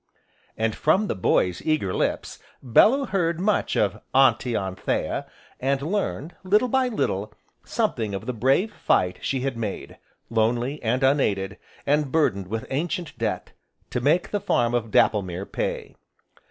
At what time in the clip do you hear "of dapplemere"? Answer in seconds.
14.73-15.45